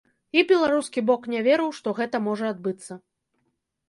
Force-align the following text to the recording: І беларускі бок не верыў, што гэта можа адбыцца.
І 0.39 0.43
беларускі 0.51 1.03
бок 1.09 1.27
не 1.33 1.41
верыў, 1.47 1.69
што 1.79 1.93
гэта 1.99 2.21
можа 2.29 2.47
адбыцца. 2.53 2.97